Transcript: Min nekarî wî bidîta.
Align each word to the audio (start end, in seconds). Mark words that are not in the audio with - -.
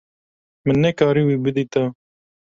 Min 0.65 0.77
nekarî 0.83 1.23
wî 1.27 1.37
bidîta. 1.43 1.83